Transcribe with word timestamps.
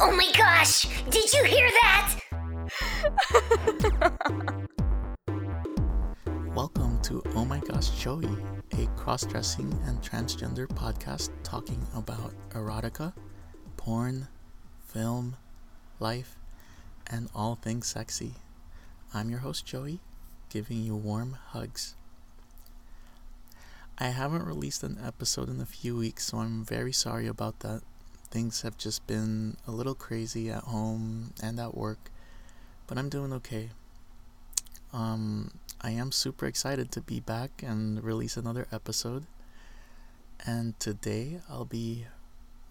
Oh 0.00 0.14
my 0.14 0.30
gosh! 0.36 0.86
Did 1.10 1.32
you 1.32 1.42
hear 1.42 1.68
that? 1.82 2.20
Welcome 6.54 7.00
to 7.02 7.20
Oh 7.34 7.44
My 7.44 7.58
Gosh 7.58 7.90
Joey, 7.90 8.30
a 8.78 8.86
cross 8.96 9.26
dressing 9.26 9.76
and 9.86 10.00
transgender 10.00 10.68
podcast 10.68 11.30
talking 11.42 11.84
about 11.96 12.32
erotica, 12.50 13.12
porn, 13.76 14.28
film, 14.86 15.36
life, 15.98 16.36
and 17.08 17.28
all 17.34 17.56
things 17.56 17.88
sexy. 17.88 18.34
I'm 19.12 19.30
your 19.30 19.40
host 19.40 19.66
Joey, 19.66 19.98
giving 20.48 20.80
you 20.84 20.94
warm 20.94 21.36
hugs. 21.48 21.96
I 23.98 24.10
haven't 24.10 24.44
released 24.46 24.84
an 24.84 24.98
episode 25.04 25.48
in 25.48 25.60
a 25.60 25.66
few 25.66 25.96
weeks, 25.96 26.26
so 26.26 26.38
I'm 26.38 26.64
very 26.64 26.92
sorry 26.92 27.26
about 27.26 27.58
that. 27.60 27.82
Things 28.30 28.60
have 28.62 28.76
just 28.76 29.06
been 29.06 29.56
a 29.66 29.70
little 29.70 29.94
crazy 29.94 30.50
at 30.50 30.64
home 30.64 31.32
and 31.42 31.58
at 31.58 31.74
work, 31.74 32.10
but 32.86 32.98
I'm 32.98 33.08
doing 33.08 33.32
okay. 33.32 33.70
Um, 34.92 35.52
I 35.80 35.90
am 35.90 36.12
super 36.12 36.44
excited 36.46 36.92
to 36.92 37.00
be 37.00 37.20
back 37.20 37.62
and 37.62 38.02
release 38.04 38.36
another 38.36 38.66
episode. 38.70 39.26
And 40.44 40.78
today 40.78 41.40
I'll 41.48 41.64
be 41.64 42.06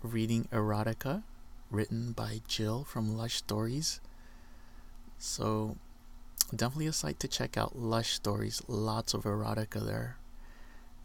reading 0.03 0.47
Erotica, 0.51 1.23
written 1.71 2.11
by 2.11 2.41
Jill 2.47 2.83
from 2.83 3.17
Lush 3.17 3.35
Stories. 3.35 3.99
So, 5.17 5.77
definitely 6.55 6.87
a 6.87 6.93
site 6.93 7.19
to 7.21 7.27
check 7.27 7.57
out 7.57 7.77
Lush 7.77 8.13
Stories, 8.13 8.61
lots 8.67 9.13
of 9.13 9.23
erotica 9.23 9.83
there. 9.83 10.17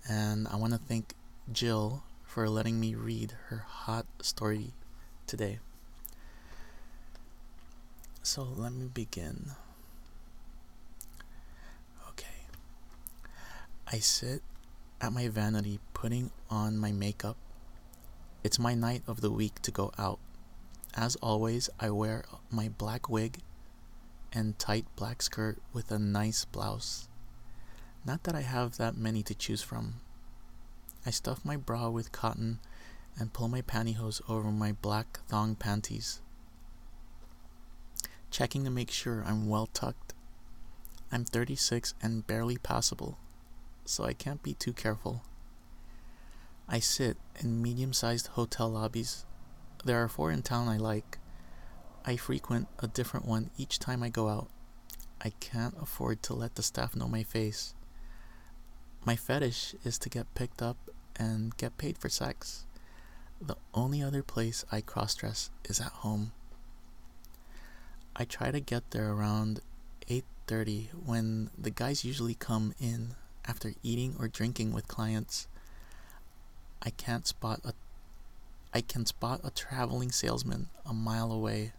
And 0.08 0.46
I 0.48 0.56
want 0.56 0.74
to 0.74 0.78
thank 0.78 1.14
Jill 1.50 2.02
for 2.32 2.48
letting 2.48 2.80
me 2.80 2.94
read 2.94 3.34
her 3.48 3.66
hot 3.68 4.06
story 4.22 4.72
today. 5.26 5.58
So 8.22 8.42
let 8.42 8.72
me 8.72 8.88
begin. 8.88 9.50
Okay. 12.08 12.46
I 13.86 13.98
sit 13.98 14.40
at 14.98 15.12
my 15.12 15.28
vanity 15.28 15.78
putting 15.92 16.30
on 16.48 16.78
my 16.78 16.90
makeup. 16.90 17.36
It's 18.42 18.58
my 18.58 18.74
night 18.74 19.02
of 19.06 19.20
the 19.20 19.30
week 19.30 19.60
to 19.60 19.70
go 19.70 19.92
out. 19.98 20.18
As 20.94 21.16
always, 21.16 21.68
I 21.78 21.90
wear 21.90 22.24
my 22.50 22.70
black 22.70 23.10
wig 23.10 23.40
and 24.32 24.58
tight 24.58 24.86
black 24.96 25.20
skirt 25.20 25.58
with 25.74 25.90
a 25.92 25.98
nice 25.98 26.46
blouse. 26.46 27.08
Not 28.06 28.22
that 28.22 28.34
I 28.34 28.40
have 28.40 28.78
that 28.78 28.96
many 28.96 29.22
to 29.24 29.34
choose 29.34 29.60
from. 29.60 29.96
I 31.04 31.10
stuff 31.10 31.44
my 31.44 31.56
bra 31.56 31.88
with 31.88 32.12
cotton 32.12 32.60
and 33.18 33.32
pull 33.32 33.48
my 33.48 33.60
pantyhose 33.60 34.20
over 34.28 34.50
my 34.50 34.72
black 34.72 35.18
thong 35.28 35.54
panties, 35.54 36.20
checking 38.30 38.64
to 38.64 38.70
make 38.70 38.90
sure 38.90 39.24
I'm 39.26 39.48
well 39.48 39.66
tucked. 39.66 40.14
I'm 41.10 41.24
36 41.24 41.94
and 42.00 42.26
barely 42.26 42.56
passable, 42.56 43.18
so 43.84 44.04
I 44.04 44.12
can't 44.12 44.42
be 44.42 44.54
too 44.54 44.72
careful. 44.72 45.22
I 46.68 46.78
sit 46.78 47.16
in 47.40 47.60
medium 47.60 47.92
sized 47.92 48.28
hotel 48.28 48.70
lobbies. 48.70 49.26
There 49.84 50.02
are 50.02 50.08
four 50.08 50.30
in 50.30 50.42
town 50.42 50.68
I 50.68 50.76
like. 50.76 51.18
I 52.04 52.16
frequent 52.16 52.68
a 52.78 52.86
different 52.86 53.26
one 53.26 53.50
each 53.58 53.78
time 53.78 54.02
I 54.02 54.08
go 54.08 54.28
out. 54.28 54.48
I 55.20 55.30
can't 55.40 55.74
afford 55.80 56.22
to 56.24 56.34
let 56.34 56.54
the 56.54 56.62
staff 56.62 56.96
know 56.96 57.08
my 57.08 57.24
face. 57.24 57.74
My 59.04 59.16
fetish 59.16 59.74
is 59.84 59.98
to 59.98 60.08
get 60.08 60.34
picked 60.34 60.62
up 60.62 60.76
and 61.16 61.56
get 61.56 61.78
paid 61.78 61.98
for 61.98 62.08
sex. 62.08 62.64
The 63.40 63.56
only 63.74 64.02
other 64.02 64.22
place 64.22 64.64
I 64.70 64.80
cross 64.80 65.14
dress 65.14 65.50
is 65.64 65.80
at 65.80 65.92
home. 65.92 66.32
I 68.14 68.24
try 68.24 68.50
to 68.50 68.60
get 68.60 68.90
there 68.90 69.10
around 69.10 69.60
8:30 70.08 70.90
when 71.04 71.50
the 71.58 71.70
guys 71.70 72.04
usually 72.04 72.34
come 72.34 72.74
in 72.78 73.14
after 73.44 73.74
eating 73.82 74.16
or 74.18 74.28
drinking 74.28 74.72
with 74.72 74.86
clients. 74.86 75.48
I 76.80 76.90
can't 76.90 77.26
spot 77.26 77.60
a 77.64 77.74
I 78.74 78.80
can 78.80 79.04
spot 79.06 79.40
a 79.44 79.50
traveling 79.50 80.12
salesman 80.12 80.68
a 80.86 80.94
mile 80.94 81.30
away. 81.30 81.72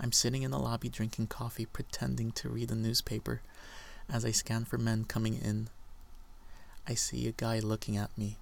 I'm 0.00 0.12
sitting 0.12 0.42
in 0.42 0.52
the 0.52 0.58
lobby 0.58 0.88
drinking 0.88 1.26
coffee 1.26 1.66
pretending 1.66 2.30
to 2.32 2.48
read 2.48 2.70
a 2.70 2.76
newspaper 2.76 3.40
as 4.08 4.24
I 4.24 4.30
scan 4.30 4.64
for 4.64 4.78
men 4.78 5.04
coming 5.04 5.34
in. 5.36 5.68
I 6.90 6.94
see 6.94 7.28
a 7.28 7.32
guy 7.32 7.58
looking 7.58 7.98
at 7.98 8.16
me, 8.16 8.38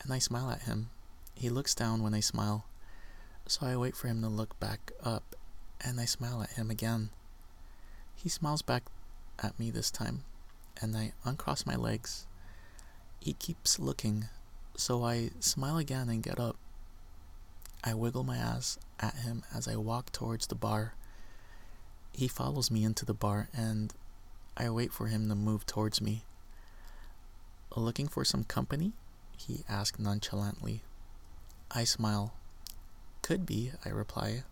and 0.00 0.12
I 0.12 0.20
smile 0.20 0.48
at 0.48 0.62
him. 0.62 0.90
He 1.34 1.50
looks 1.50 1.74
down 1.74 2.04
when 2.04 2.14
I 2.14 2.20
smile, 2.20 2.66
so 3.48 3.66
I 3.66 3.76
wait 3.76 3.96
for 3.96 4.06
him 4.06 4.22
to 4.22 4.28
look 4.28 4.60
back 4.60 4.92
up, 5.02 5.34
and 5.80 5.98
I 5.98 6.04
smile 6.04 6.40
at 6.40 6.52
him 6.52 6.70
again. 6.70 7.10
He 8.14 8.28
smiles 8.28 8.62
back 8.62 8.84
at 9.42 9.58
me 9.58 9.72
this 9.72 9.90
time, 9.90 10.22
and 10.80 10.96
I 10.96 11.14
uncross 11.24 11.66
my 11.66 11.74
legs. 11.74 12.28
He 13.18 13.32
keeps 13.32 13.80
looking, 13.80 14.26
so 14.76 15.02
I 15.02 15.30
smile 15.40 15.78
again 15.78 16.08
and 16.08 16.22
get 16.22 16.38
up. 16.38 16.54
I 17.82 17.92
wiggle 17.94 18.22
my 18.22 18.36
ass 18.36 18.78
at 19.00 19.16
him 19.16 19.42
as 19.52 19.66
I 19.66 19.74
walk 19.74 20.12
towards 20.12 20.46
the 20.46 20.54
bar. 20.54 20.94
He 22.12 22.28
follows 22.28 22.70
me 22.70 22.84
into 22.84 23.04
the 23.04 23.14
bar, 23.14 23.48
and 23.52 23.92
I 24.56 24.70
wait 24.70 24.92
for 24.92 25.08
him 25.08 25.28
to 25.28 25.34
move 25.34 25.66
towards 25.66 26.00
me. 26.00 26.22
Looking 27.78 28.08
for 28.08 28.24
some 28.24 28.42
company? 28.42 28.92
he 29.36 29.60
asked 29.68 30.00
nonchalantly. 30.00 30.82
I 31.70 31.84
smile. 31.84 32.34
Could 33.22 33.46
be, 33.46 33.70
I 33.84 33.90
reply. 33.90 34.42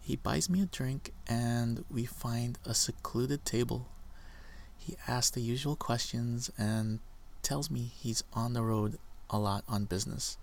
He 0.00 0.14
buys 0.14 0.48
me 0.48 0.62
a 0.62 0.66
drink 0.66 1.12
and 1.26 1.84
we 1.90 2.04
find 2.04 2.56
a 2.64 2.72
secluded 2.72 3.44
table. 3.44 3.88
He 4.78 4.96
asks 5.08 5.30
the 5.30 5.40
usual 5.40 5.74
questions 5.74 6.52
and 6.56 7.00
tells 7.42 7.68
me 7.68 7.90
he's 7.98 8.22
on 8.32 8.52
the 8.52 8.62
road 8.62 8.96
a 9.28 9.38
lot 9.40 9.64
on 9.68 9.86
business. 9.86 10.38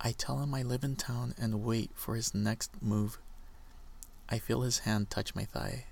I 0.00 0.12
tell 0.12 0.38
him 0.38 0.54
I 0.54 0.62
live 0.62 0.84
in 0.84 0.94
town 0.94 1.34
and 1.36 1.64
wait 1.64 1.90
for 1.94 2.14
his 2.14 2.34
next 2.34 2.70
move. 2.80 3.18
I 4.28 4.38
feel 4.38 4.62
his 4.62 4.80
hand 4.80 5.10
touch 5.10 5.34
my 5.34 5.44
thigh. 5.44 5.86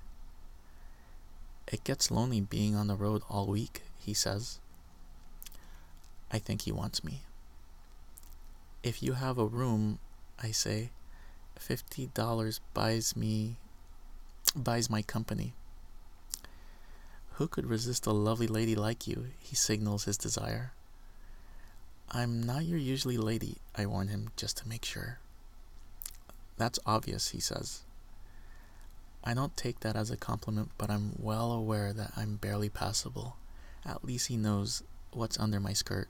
It 1.67 1.83
gets 1.83 2.13
lonely 2.13 2.41
being 2.41 2.77
on 2.77 2.87
the 2.87 2.95
road 2.95 3.23
all 3.29 3.47
week, 3.47 3.83
he 4.05 4.15
says. 4.15 4.59
I 6.31 6.39
think 6.39 6.63
he 6.63 6.73
wants 6.73 7.03
me. 7.05 7.23
If 8.83 9.03
you 9.03 9.15
have 9.15 9.39
a 9.39 9.47
room, 9.47 9.99
I 10.43 10.51
say, 10.51 10.91
fifty 11.59 12.07
dollars 12.09 12.61
buys 12.75 13.17
me 13.17 13.57
buys 14.55 14.91
my 14.91 15.03
company. 15.03 15.55
Who 17.35 17.49
could 17.49 17.67
resist 17.67 18.07
a 18.07 18.13
lovely 18.13 18.47
lady 18.47 18.77
like 18.77 19.07
you? 19.07 19.27
He 19.41 19.57
signals 19.57 20.05
his 20.05 20.17
desire. 20.17 20.73
I'm 22.11 22.43
not 22.43 22.65
your 22.65 22.79
usually 22.79 23.17
lady, 23.17 23.57
I 23.75 23.87
warn 23.87 24.09
him 24.09 24.31
just 24.37 24.59
to 24.59 24.69
make 24.69 24.85
sure. 24.85 25.19
That's 26.57 26.79
obvious, 26.87 27.31
he 27.31 27.41
says. 27.41 27.81
I 29.25 29.35
don't 29.35 29.57
take 29.57 29.81
that 29.81 29.97
as 29.97 30.11
a 30.11 30.17
compliment, 30.17 30.71
but 30.79 30.91
I'm 30.91 31.15
well 31.19 31.51
aware 31.51 31.93
that 31.93 32.13
I'm 32.17 32.37
barely 32.37 32.69
passable. 32.69 33.37
At 33.87 34.05
least 34.05 34.29
he 34.29 34.37
knows 34.37 34.83
what's 35.13 35.39
under 35.39 35.61
my 35.61 35.73
skirt. 35.73 36.09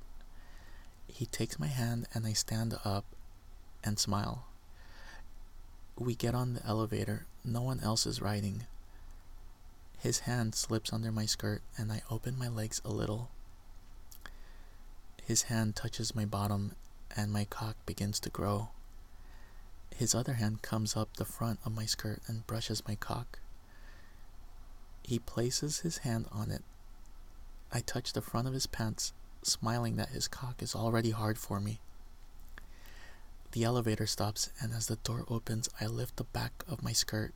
He 1.06 1.26
takes 1.26 1.58
my 1.58 1.66
hand 1.66 2.06
and 2.14 2.26
I 2.26 2.32
stand 2.32 2.78
up 2.84 3.04
and 3.82 3.98
smile. 3.98 4.46
We 5.96 6.14
get 6.14 6.34
on 6.34 6.54
the 6.54 6.66
elevator. 6.66 7.26
No 7.44 7.62
one 7.62 7.80
else 7.80 8.06
is 8.06 8.22
riding. 8.22 8.64
His 9.98 10.20
hand 10.20 10.54
slips 10.54 10.92
under 10.92 11.12
my 11.12 11.26
skirt 11.26 11.62
and 11.76 11.92
I 11.92 12.02
open 12.10 12.38
my 12.38 12.48
legs 12.48 12.80
a 12.84 12.90
little. 12.90 13.30
His 15.24 15.42
hand 15.42 15.76
touches 15.76 16.14
my 16.14 16.24
bottom 16.24 16.72
and 17.16 17.32
my 17.32 17.44
cock 17.44 17.76
begins 17.86 18.20
to 18.20 18.30
grow. 18.30 18.68
His 19.96 20.14
other 20.14 20.34
hand 20.34 20.62
comes 20.62 20.96
up 20.96 21.16
the 21.16 21.24
front 21.24 21.60
of 21.64 21.74
my 21.74 21.86
skirt 21.86 22.20
and 22.26 22.46
brushes 22.46 22.82
my 22.86 22.96
cock. 22.96 23.38
He 25.02 25.18
places 25.18 25.80
his 25.80 25.98
hand 25.98 26.26
on 26.32 26.50
it. 26.50 26.62
I 27.76 27.80
touch 27.80 28.12
the 28.12 28.22
front 28.22 28.46
of 28.46 28.54
his 28.54 28.68
pants, 28.68 29.12
smiling 29.42 29.96
that 29.96 30.10
his 30.10 30.28
cock 30.28 30.62
is 30.62 30.76
already 30.76 31.10
hard 31.10 31.38
for 31.38 31.58
me. 31.58 31.80
The 33.50 33.64
elevator 33.64 34.06
stops, 34.06 34.50
and 34.60 34.72
as 34.72 34.86
the 34.86 34.96
door 34.96 35.24
opens, 35.28 35.68
I 35.80 35.86
lift 35.86 36.16
the 36.16 36.24
back 36.24 36.62
of 36.68 36.84
my 36.84 36.92
skirt. 36.92 37.34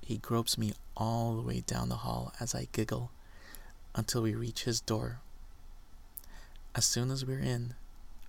He 0.00 0.16
gropes 0.16 0.56
me 0.56 0.72
all 0.96 1.36
the 1.36 1.42
way 1.42 1.60
down 1.60 1.90
the 1.90 1.96
hall 1.96 2.32
as 2.40 2.54
I 2.54 2.68
giggle 2.72 3.10
until 3.94 4.22
we 4.22 4.34
reach 4.34 4.64
his 4.64 4.80
door. 4.80 5.20
As 6.74 6.86
soon 6.86 7.10
as 7.10 7.26
we're 7.26 7.38
in, 7.38 7.74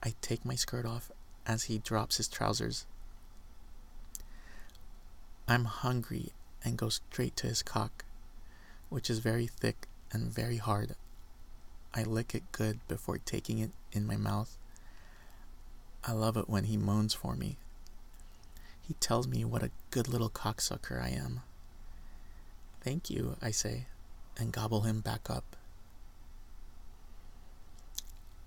I 0.04 0.16
take 0.22 0.44
my 0.44 0.56
skirt 0.56 0.86
off 0.86 1.12
as 1.48 1.64
he 1.64 1.78
drops 1.78 2.18
his 2.18 2.28
trousers. 2.28 2.86
I'm 5.48 5.66
hungry 5.66 6.34
and 6.64 6.78
go 6.78 6.90
straight 6.90 7.38
to 7.38 7.48
his 7.48 7.64
cock, 7.64 8.04
which 8.90 9.10
is 9.10 9.20
very 9.20 9.48
thick 9.48 9.88
and 10.12 10.30
very 10.30 10.58
hard. 10.58 10.96
I 11.94 12.04
lick 12.04 12.34
it 12.34 12.52
good 12.52 12.80
before 12.88 13.18
taking 13.18 13.60
it 13.60 13.72
in 13.92 14.08
my 14.08 14.16
mouth. 14.16 14.58
I 16.04 16.14
love 16.14 16.38
it 16.38 16.50
when 16.50 16.64
he 16.66 16.78
moans 16.78 17.14
for 17.14 17.36
me, 17.36 17.58
He 18.82 18.94
tells 18.96 19.28
me 19.28 19.46
what 19.46 19.64
a 19.64 19.72
good 19.92 20.08
little 20.08 20.30
cocksucker 20.30 21.02
I 21.02 21.10
am. 21.10 21.42
Thank 22.82 23.10
you, 23.10 23.38
I 23.42 23.52
say, 23.52 23.86
and 24.38 24.52
gobble 24.52 24.82
him 24.82 25.02
back 25.02 25.30
up. 25.30 25.56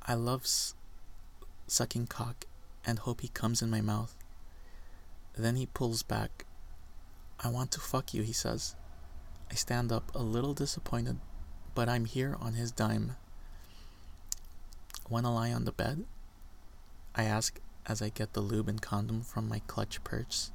I 0.02 0.14
love 0.14 0.42
s- 0.42 0.74
sucking 1.66 2.08
cock 2.08 2.44
and 2.84 2.98
hope 2.98 3.20
he 3.20 3.28
comes 3.28 3.62
in 3.62 3.70
my 3.70 3.80
mouth. 3.80 4.14
Then 5.36 5.56
he 5.56 5.66
pulls 5.66 6.02
back. 6.02 6.44
I 7.40 7.48
want 7.48 7.70
to 7.72 7.80
fuck 7.80 8.12
you, 8.12 8.22
he 8.22 8.32
says. 8.32 8.74
I 9.50 9.54
stand 9.54 9.92
up 9.92 10.14
a 10.14 10.22
little 10.22 10.54
disappointed, 10.54 11.18
but 11.74 11.88
I'm 11.88 12.04
here 12.04 12.36
on 12.40 12.54
his 12.54 12.70
dime. 12.72 13.16
Wanna 15.08 15.34
lie 15.34 15.52
on 15.52 15.64
the 15.64 15.72
bed? 15.72 16.04
I 17.14 17.24
ask 17.24 17.60
as 17.86 18.00
I 18.00 18.08
get 18.08 18.32
the 18.32 18.40
lube 18.40 18.68
and 18.68 18.80
condom 18.80 19.22
from 19.22 19.48
my 19.48 19.60
clutch 19.66 20.02
purse. 20.02 20.50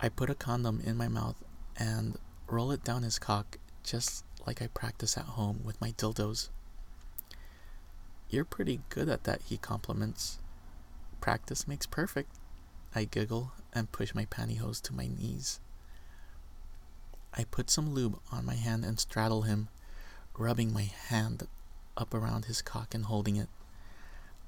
I 0.00 0.08
put 0.08 0.30
a 0.30 0.34
condom 0.34 0.80
in 0.84 0.96
my 0.96 1.08
mouth 1.08 1.36
and 1.76 2.18
roll 2.48 2.72
it 2.72 2.82
down 2.84 3.02
his 3.02 3.18
cock 3.18 3.58
just 3.82 4.24
like 4.46 4.62
I 4.62 4.66
practice 4.68 5.16
at 5.16 5.24
home 5.24 5.60
with 5.64 5.80
my 5.80 5.92
dildos. 5.92 6.48
You're 8.30 8.44
pretty 8.44 8.80
good 8.88 9.08
at 9.08 9.24
that, 9.24 9.42
he 9.42 9.56
compliments. 9.56 10.38
Practice 11.20 11.68
makes 11.68 11.86
perfect. 11.86 12.32
I 12.94 13.04
giggle 13.04 13.52
and 13.72 13.92
push 13.92 14.14
my 14.14 14.24
pantyhose 14.24 14.80
to 14.82 14.94
my 14.94 15.06
knees. 15.06 15.60
I 17.32 17.44
put 17.44 17.70
some 17.70 17.92
lube 17.92 18.18
on 18.32 18.44
my 18.44 18.54
hand 18.54 18.84
and 18.84 18.98
straddle 18.98 19.42
him, 19.42 19.68
rubbing 20.36 20.72
my 20.72 20.90
hand 21.08 21.46
up 21.96 22.14
around 22.14 22.46
his 22.46 22.62
cock 22.62 22.94
and 22.94 23.04
holding 23.04 23.36
it. 23.36 23.48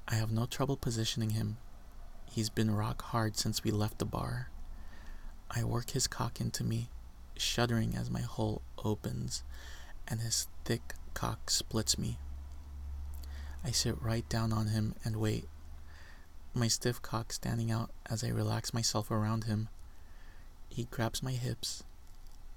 I 0.07 0.15
have 0.15 0.31
no 0.31 0.45
trouble 0.45 0.77
positioning 0.77 1.31
him. 1.31 1.57
He's 2.29 2.49
been 2.49 2.75
rock 2.75 3.01
hard 3.01 3.37
since 3.37 3.63
we 3.63 3.71
left 3.71 3.99
the 3.99 4.05
bar. 4.05 4.49
I 5.49 5.63
work 5.63 5.91
his 5.91 6.07
cock 6.07 6.41
into 6.41 6.63
me, 6.63 6.89
shuddering 7.37 7.95
as 7.95 8.09
my 8.09 8.21
hole 8.21 8.61
opens 8.83 9.43
and 10.07 10.21
his 10.21 10.47
thick 10.65 10.93
cock 11.13 11.49
splits 11.49 11.97
me. 11.97 12.17
I 13.63 13.71
sit 13.71 14.01
right 14.01 14.27
down 14.29 14.53
on 14.53 14.67
him 14.67 14.95
and 15.03 15.17
wait, 15.17 15.47
my 16.53 16.67
stiff 16.67 17.01
cock 17.01 17.33
standing 17.33 17.71
out 17.71 17.91
as 18.09 18.23
I 18.23 18.29
relax 18.29 18.73
myself 18.73 19.11
around 19.11 19.43
him. 19.43 19.69
He 20.69 20.85
grabs 20.85 21.21
my 21.21 21.33
hips 21.33 21.83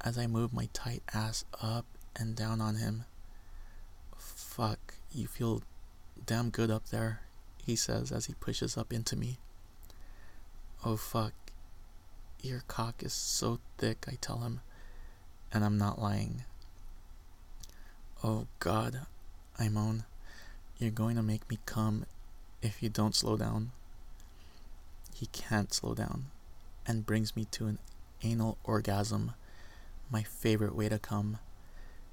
as 0.00 0.16
I 0.16 0.26
move 0.26 0.52
my 0.52 0.68
tight 0.72 1.02
ass 1.12 1.44
up 1.60 1.86
and 2.16 2.34
down 2.36 2.60
on 2.60 2.76
him. 2.76 3.04
Fuck, 4.50 4.94
you 5.14 5.28
feel 5.28 5.62
damn 6.26 6.50
good 6.50 6.72
up 6.72 6.88
there, 6.88 7.20
he 7.64 7.76
says 7.76 8.10
as 8.10 8.26
he 8.26 8.34
pushes 8.34 8.76
up 8.76 8.92
into 8.92 9.14
me. 9.14 9.38
Oh 10.84 10.96
fuck, 10.96 11.32
your 12.42 12.64
cock 12.66 13.04
is 13.04 13.12
so 13.12 13.60
thick, 13.78 14.06
I 14.08 14.18
tell 14.20 14.38
him, 14.38 14.60
and 15.52 15.64
I'm 15.64 15.78
not 15.78 16.02
lying. 16.02 16.42
Oh 18.24 18.48
god, 18.58 19.02
I 19.56 19.68
moan. 19.68 20.02
You're 20.78 20.90
going 20.90 21.14
to 21.14 21.22
make 21.22 21.48
me 21.48 21.60
come 21.64 22.04
if 22.60 22.82
you 22.82 22.88
don't 22.88 23.14
slow 23.14 23.36
down. 23.36 23.70
He 25.14 25.26
can't 25.26 25.72
slow 25.72 25.94
down 25.94 26.26
and 26.84 27.06
brings 27.06 27.36
me 27.36 27.44
to 27.52 27.68
an 27.68 27.78
anal 28.24 28.58
orgasm, 28.64 29.34
my 30.10 30.24
favorite 30.24 30.74
way 30.74 30.88
to 30.88 30.98
come. 30.98 31.38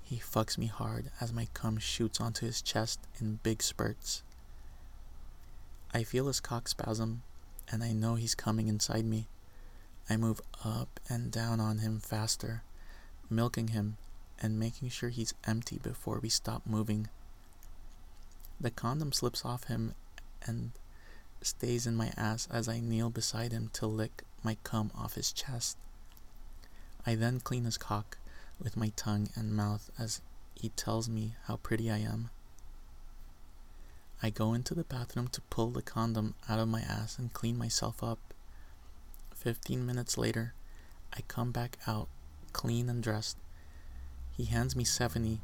He 0.10 0.20
fucks 0.20 0.58
me 0.58 0.68
hard 0.68 1.12
as 1.20 1.34
my 1.34 1.50
cum 1.54 1.78
shoots 1.80 2.22
onto 2.22 2.46
his 2.46 2.62
chest 2.62 3.02
in 3.20 3.42
big 3.44 3.62
spurts. 3.62 4.24
I 5.94 6.04
feel 6.04 6.28
his 6.28 6.40
cock 6.40 6.70
spasm, 6.70 7.24
and 7.70 7.84
I 7.84 7.92
know 7.92 8.16
he's 8.16 8.34
coming 8.34 8.70
inside 8.70 9.04
me. 9.04 9.28
I 10.10 10.16
move 10.16 10.40
up 10.64 11.02
and 11.10 11.30
down 11.30 11.60
on 11.60 11.80
him 11.80 12.00
faster, 12.00 12.64
milking 13.30 13.70
him 13.70 13.98
and 14.42 14.58
making 14.58 14.90
sure 14.92 15.10
he's 15.10 15.34
empty 15.46 15.78
before 15.78 16.20
we 16.20 16.30
stop 16.30 16.62
moving. 16.66 17.10
The 18.62 18.72
condom 18.72 19.12
slips 19.12 19.44
off 19.44 19.66
him 19.66 19.94
and 20.46 20.72
stays 21.42 21.86
in 21.86 21.98
my 21.98 22.14
ass 22.16 22.48
as 22.50 22.70
I 22.70 22.80
kneel 22.80 23.10
beside 23.10 23.52
him 23.52 23.70
to 23.74 23.86
lick 23.86 24.24
my 24.42 24.56
cum 24.64 24.90
off 24.98 25.16
his 25.16 25.34
chest. 25.34 25.78
I 27.06 27.16
then 27.16 27.42
clean 27.42 27.66
his 27.66 27.78
cock 27.78 28.18
with 28.60 28.78
my 28.78 28.92
tongue 28.96 29.30
and 29.36 29.52
mouth 29.52 29.90
as 30.00 30.22
he 30.56 30.70
tells 30.70 31.08
me 31.08 31.36
how 31.46 31.58
pretty 31.58 31.90
I 31.92 31.98
am. 31.98 32.30
I 34.22 34.32
go 34.32 34.54
into 34.54 34.74
the 34.74 34.84
bathroom 34.84 35.28
to 35.30 35.42
pull 35.42 35.70
the 35.70 35.82
condom 35.84 36.34
out 36.50 36.60
of 36.60 36.68
my 36.68 36.82
ass 36.82 37.20
and 37.20 37.32
clean 37.34 37.58
myself 37.58 38.04
up. 38.04 38.20
Fifteen 39.36 39.86
minutes 39.86 40.18
later, 40.18 40.54
I 41.16 41.22
come 41.28 41.52
back 41.52 41.78
out, 41.86 42.08
clean 42.52 42.90
and 42.90 43.04
dressed. 43.04 43.38
He 44.36 44.46
hands 44.46 44.76
me 44.76 44.84
$70 44.84 45.40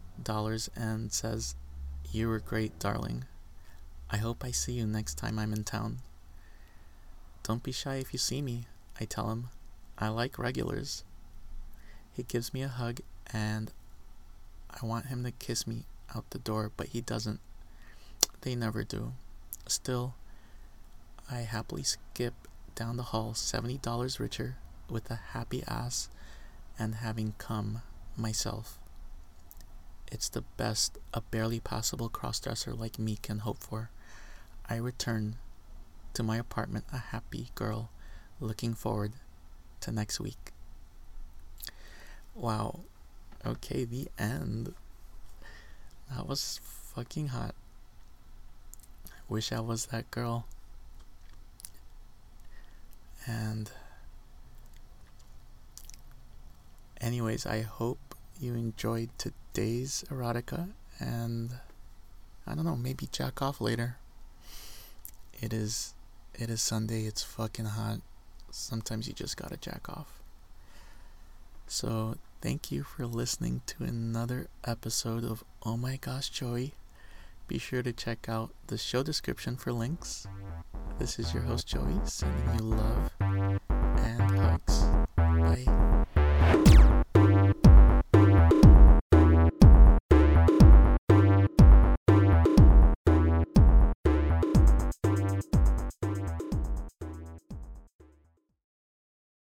and 0.76 1.12
says, 1.12 1.56
You 2.12 2.28
were 2.30 2.40
great, 2.40 2.78
darling. 2.80 3.26
I 4.10 4.18
hope 4.18 4.44
I 4.44 4.52
see 4.52 4.74
you 4.74 4.86
next 4.86 5.16
time 5.16 5.40
I'm 5.40 5.54
in 5.54 5.64
town. 5.64 6.00
Don't 7.44 7.64
be 7.64 7.72
shy 7.72 7.96
if 7.96 8.14
you 8.14 8.20
see 8.20 8.42
me, 8.42 8.68
I 9.00 9.06
tell 9.06 9.30
him. 9.30 9.50
I 9.98 10.10
like 10.10 10.38
regulars. 10.38 11.04
He 12.14 12.24
gives 12.24 12.54
me 12.54 12.62
a 12.62 12.68
hug 12.68 13.00
and 13.32 13.72
I 14.70 14.86
want 14.86 15.08
him 15.08 15.24
to 15.24 15.32
kiss 15.32 15.66
me 15.66 15.84
out 16.16 16.30
the 16.30 16.40
door, 16.40 16.72
but 16.76 16.88
he 16.88 17.02
doesn't. 17.02 17.40
They 18.42 18.56
never 18.56 18.84
do. 18.84 19.14
Still, 19.68 20.16
I 21.30 21.40
happily 21.42 21.84
skip 21.84 22.34
down 22.76 22.98
the 22.98 23.04
hall 23.04 23.34
$70 23.34 24.20
richer 24.20 24.58
with 24.90 25.10
a 25.10 25.16
happy 25.16 25.64
ass 25.68 26.10
and 26.78 26.96
having 26.96 27.34
come 27.38 27.82
myself. 28.18 28.80
It's 30.12 30.30
the 30.30 30.44
best 30.58 30.98
a 31.14 31.22
barely 31.22 31.60
passable 31.60 32.10
crossdresser 32.10 32.78
like 32.78 33.00
me 33.00 33.18
can 33.22 33.40
hope 33.40 33.64
for. 33.64 33.90
I 34.70 34.76
return 34.78 35.38
to 36.14 36.24
my 36.24 36.38
apartment 36.38 36.86
a 36.94 36.98
happy 36.98 37.50
girl, 37.56 37.90
looking 38.40 38.76
forward 38.76 39.14
to 39.82 39.92
next 39.92 40.20
week. 40.20 40.53
Wow. 42.36 42.82
Okay, 43.46 43.86
the 43.86 44.08
end. 44.18 44.74
That 46.10 46.28
was 46.28 46.60
fucking 46.64 47.28
hot. 47.30 47.56
I 49.08 49.12
wish 49.28 49.52
I 49.52 49.60
was 49.60 49.88
that 49.88 50.10
girl. 50.12 50.46
And 53.26 53.72
anyways, 57.00 57.46
I 57.46 57.62
hope 57.62 58.16
you 58.40 58.54
enjoyed 58.54 59.10
today's 59.18 60.04
erotica 60.10 60.70
and 61.00 61.52
I 62.46 62.56
don't 62.56 62.66
know, 62.66 62.76
maybe 62.76 63.08
jack 63.12 63.42
off 63.42 63.62
later. 63.62 63.98
It 65.42 65.54
is 65.54 65.94
it 66.34 66.50
is 66.50 66.62
Sunday, 66.62 67.04
it's 67.06 67.24
fucking 67.24 67.66
hot. 67.66 68.00
Sometimes 68.52 69.08
you 69.08 69.14
just 69.14 69.38
gotta 69.38 69.58
jack 69.58 69.88
off. 69.90 70.23
So 71.68 72.18
thank 72.42 72.72
you 72.72 72.84
for 72.84 73.06
listening 73.06 73.62
to 73.68 73.84
another 73.84 74.48
episode 74.66 75.24
of 75.24 75.44
Oh 75.66 75.78
My 75.78 75.98
Gosh 75.98 76.30
Joey. 76.30 76.74
Be 77.48 77.58
sure 77.58 77.84
to 77.84 77.92
check 77.92 78.30
out 78.30 78.52
the 78.68 78.78
show 78.78 79.04
description 79.04 79.58
for 79.58 79.72
links. 79.72 80.28
This 81.00 81.20
is 81.20 81.34
your 81.34 81.44
host 81.44 81.68
Joey, 81.68 82.00
sending 82.06 82.56
you 82.56 82.64
love 82.64 83.12